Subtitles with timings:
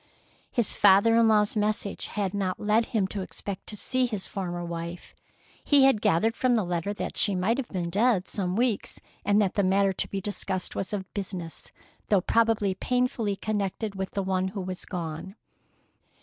[0.49, 4.65] His father in law's message had not led him to expect to see his former
[4.65, 5.13] wife.
[5.63, 9.39] He had gathered from the letter that she might have been dead some weeks, and
[9.43, 11.71] that the matter to be discussed was of business,
[12.09, 15.35] though probably painfully connected with the one who was gone.